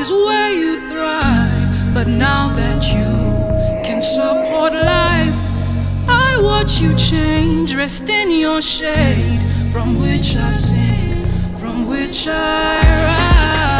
is 0.00 0.10
where 0.10 0.50
you 0.50 0.80
thrive. 0.90 1.94
But 1.94 2.08
now 2.08 2.54
that 2.54 2.82
you 2.96 3.12
can 3.84 4.00
support 4.00 4.72
life, 4.72 5.38
I 6.08 6.38
watch 6.40 6.80
you 6.80 6.94
change, 6.94 7.74
rest 7.74 8.08
in 8.08 8.30
your 8.30 8.62
shade, 8.62 9.42
from 9.72 10.00
which 10.00 10.36
I 10.36 10.52
sing, 10.52 11.26
from 11.56 11.86
which 11.86 12.26
I 12.28 12.80
rise. 13.06 13.79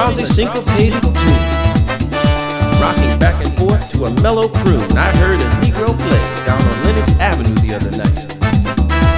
Drowsy 0.00 0.24
syncopated 0.24 1.02
tune. 1.02 1.44
Rocking 2.80 3.18
back 3.18 3.44
and 3.44 3.54
forth 3.58 3.86
to 3.90 4.06
a 4.06 4.22
mellow 4.22 4.48
croon, 4.48 4.96
I 4.96 5.14
heard 5.18 5.40
a 5.40 5.44
Negro 5.60 5.94
play 5.94 6.46
down 6.46 6.62
on 6.62 6.84
Lenox 6.84 7.10
Avenue 7.20 7.54
the 7.56 7.74
other 7.74 7.90
night. 7.90 8.28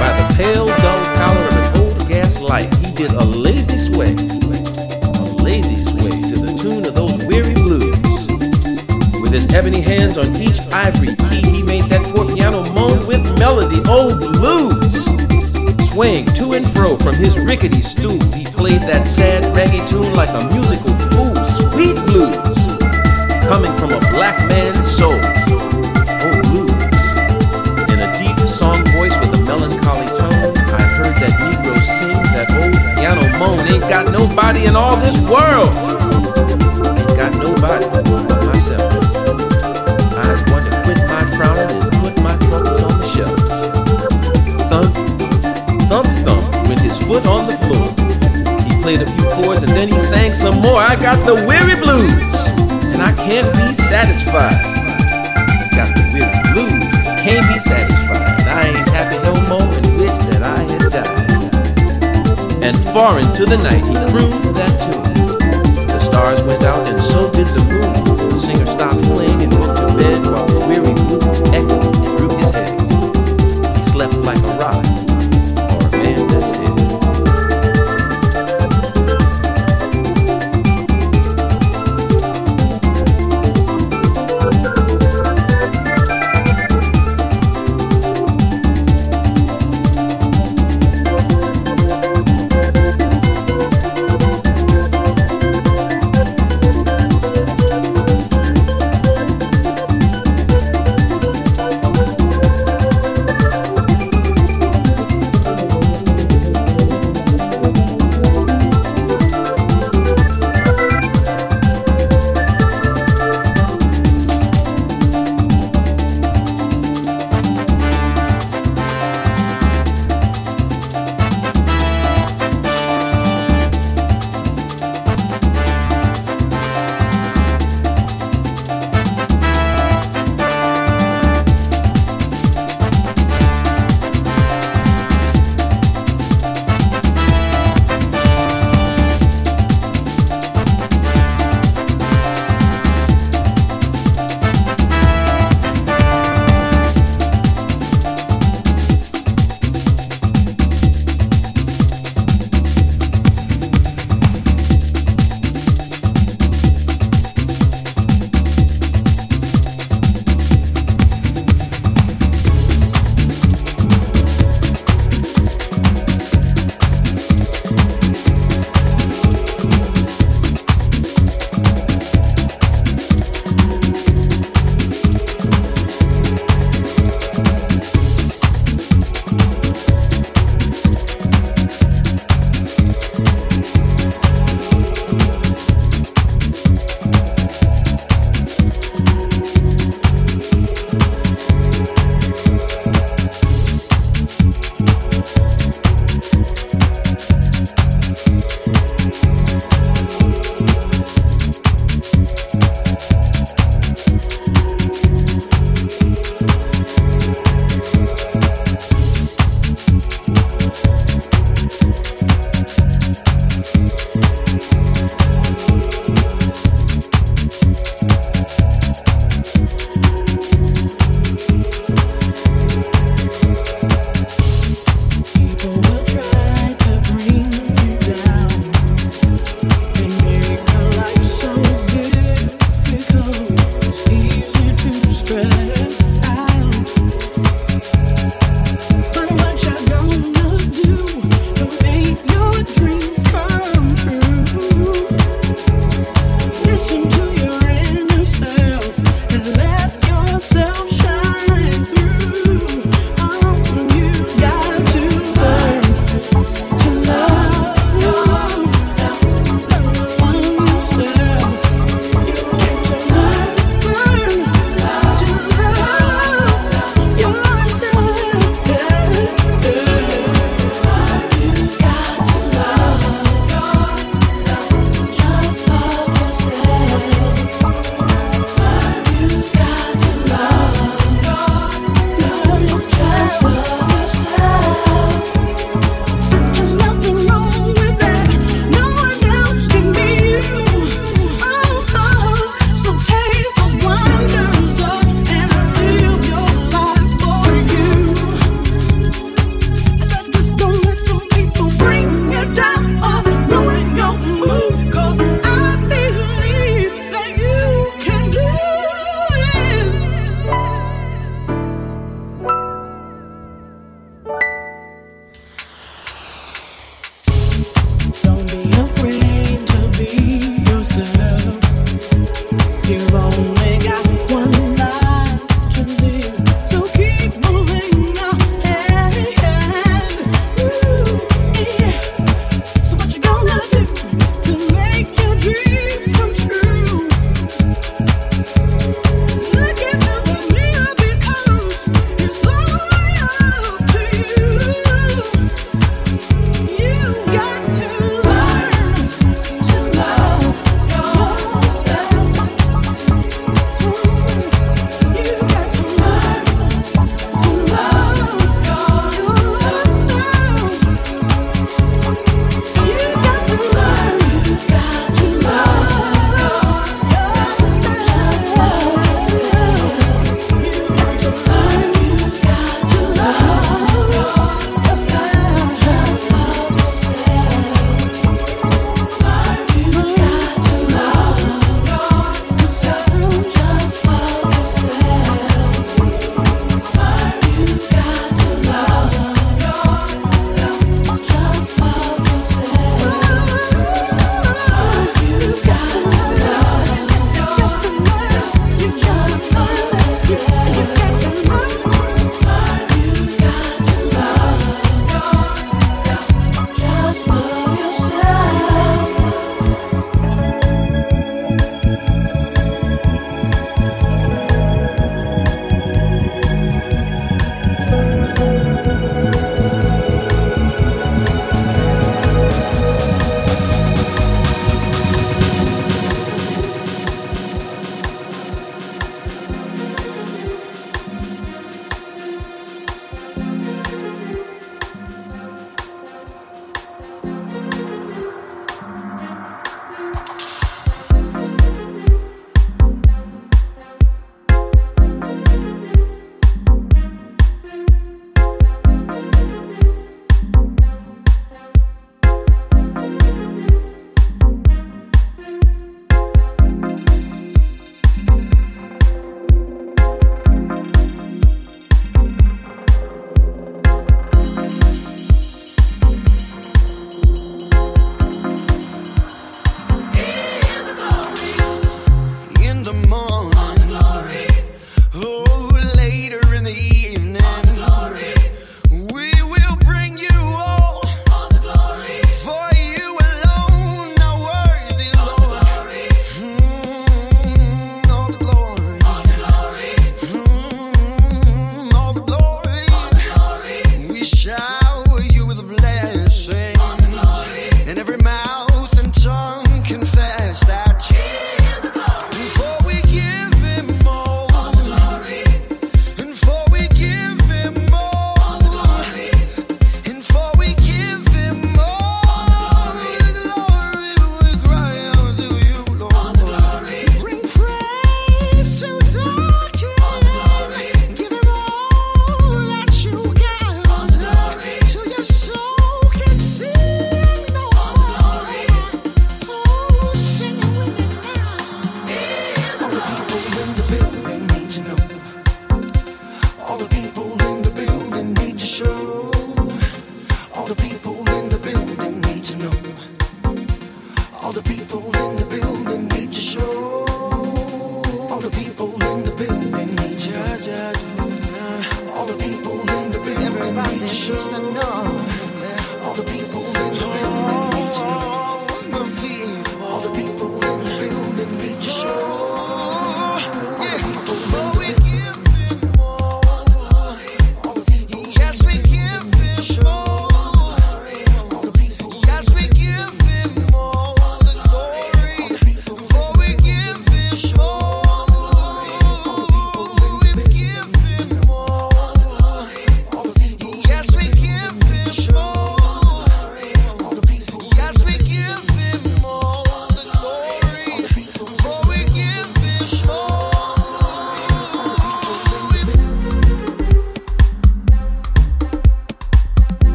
By 0.00 0.10
the 0.16 0.34
pale, 0.36 0.66
dull 0.66 1.16
color 1.20 1.48
of 1.48 1.56
an 1.58 1.80
old 1.82 2.08
gas 2.08 2.40
light, 2.40 2.74
he 2.76 2.92
did 2.92 3.10
a 3.10 3.24
lazy 3.24 3.76
sway, 3.76 4.14
a 4.14 5.22
lazy 5.42 5.82
sway 5.82 6.16
to 6.32 6.36
the 6.46 6.58
tune 6.58 6.86
of 6.86 6.94
those 6.94 7.26
weary 7.26 7.52
blues. 7.52 8.26
With 9.20 9.32
his 9.32 9.52
ebony 9.52 9.82
hands 9.82 10.16
on 10.16 10.34
each 10.36 10.60
ivory 10.72 11.14
key, 11.28 11.42
he 11.42 11.62
made 11.62 11.90
that 11.90 12.02
poor 12.14 12.26
piano 12.26 12.64
moan 12.72 13.06
with 13.06 13.22
melody, 13.38 13.82
oh 13.84 14.16
blues! 14.18 14.79
Swaying 16.00 16.24
to 16.32 16.54
and 16.54 16.66
fro 16.72 16.96
from 16.96 17.14
his 17.14 17.38
rickety 17.38 17.82
stool, 17.82 18.18
he 18.32 18.46
played 18.46 18.80
that 18.88 19.06
sad 19.06 19.54
raggy 19.54 19.84
tune 19.84 20.14
like 20.14 20.30
a 20.30 20.48
musical 20.48 20.96
fool, 21.12 21.36
sweet 21.44 21.92
blues, 22.08 22.72
coming 23.44 23.68
from 23.76 23.92
a 23.92 24.00
black 24.08 24.40
man's 24.48 24.90
soul, 24.90 25.12
oh 25.12 26.40
blues. 26.48 27.04
In 27.92 28.00
a 28.00 28.08
deep 28.16 28.40
song 28.48 28.80
voice 28.96 29.12
with 29.20 29.40
a 29.40 29.44
melancholy 29.44 30.08
tone, 30.16 30.56
I 30.72 30.80
heard 30.96 31.16
that 31.20 31.36
Negro 31.36 31.76
sing 31.98 32.16
that 32.32 32.48
old 32.48 32.80
piano 32.96 33.20
moan, 33.38 33.68
ain't 33.68 33.82
got 33.82 34.10
nobody 34.10 34.64
in 34.64 34.76
all 34.76 34.96
this 34.96 35.20
world, 35.28 35.68
ain't 36.96 37.14
got 37.14 37.36
nobody 37.36 38.09
played 48.80 49.02
a 49.02 49.06
few 49.06 49.24
chords 49.36 49.62
and 49.62 49.72
then 49.72 49.88
he 49.88 50.00
sang 50.00 50.34
some 50.34 50.56
more. 50.56 50.80
I 50.80 50.96
got 50.96 51.24
the 51.26 51.34
weary 51.34 51.76
blues, 51.76 52.38
and 52.92 53.02
I 53.02 53.12
can't 53.14 53.52
be 53.54 53.74
satisfied. 53.74 54.60
Got 55.76 55.94
the 55.96 56.04
weary 56.12 56.40
blues, 56.52 56.84
can't 57.20 57.46
be 57.46 57.58
satisfied. 57.60 58.40
I 58.48 58.68
ain't 58.68 58.88
happy 58.88 59.18
no 59.22 59.34
more 59.48 59.68
and 59.68 59.86
wish 59.98 60.16
that 60.30 60.42
I 60.42 60.60
had 60.64 60.92
died. 60.92 62.64
And 62.64 62.76
far 62.92 63.18
into 63.18 63.44
the 63.46 63.58
night 63.58 63.84
he 63.84 63.96
crooned 64.10 64.56
that 64.56 64.74
tune. 64.84 65.86
The 65.86 66.00
stars 66.00 66.42
went 66.42 66.64
out 66.64 66.86
and 66.86 67.00
so 67.00 67.30
did 67.30 67.46
the 67.48 67.64
moon. 67.64 68.28
The 68.30 68.36
singer 68.36 68.66
stopped 68.66 69.02
playing 69.04 69.42
and 69.42 69.52
went 69.58 69.76
to 69.76 69.86
bed 69.96 70.24
while 70.24 70.59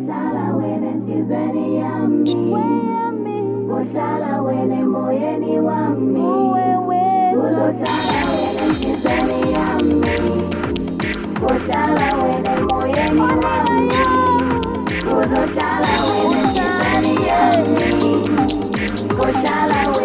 Uhlala 0.00 0.56
wena 0.56 0.86
enhlizweni 0.96 1.76
yami. 1.76 2.34
Uhlala 3.76 4.32
wena 4.42 4.76
emoyeni 4.80 5.60
wami. 5.60 6.24
Uzohlala 7.40 8.20
wena 8.32 8.62
enhlizweni 8.66 9.40
yami. 9.56 10.16
Uhlala 11.48 12.08
wena 12.22 12.50
emoyeni 12.58 13.28
wami. 13.44 14.00
Uzohlala 15.16 15.92
wena 16.08 16.40
enhlizweni 16.44 17.14
yami. 17.30 17.90
Uhlala 19.24 19.80
wena 19.92 19.99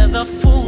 as 0.00 0.14
a 0.14 0.24
fool 0.24 0.59